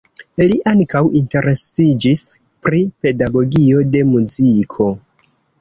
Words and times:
Li 0.51 0.53
ankaŭ 0.71 1.01
interesiĝis 1.19 2.25
pri 2.65 2.81
pedagogio 3.07 3.87
de 3.97 4.03
muziko. 4.15 4.93